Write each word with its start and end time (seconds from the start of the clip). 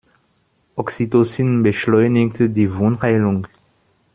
Oxytocin 0.75 1.61
beschleunigt 1.61 2.37
die 2.39 2.75
Wundheilung. 2.75 3.45